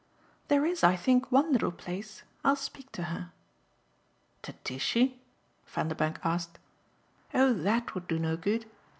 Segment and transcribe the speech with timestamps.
[0.47, 2.23] "There IS, I think, one little place.
[2.43, 3.31] I'll speak to her."
[4.41, 5.21] "To Tishy?"
[5.67, 6.57] Vanderbank asked.
[7.35, 8.65] "Oh THAT would do no good.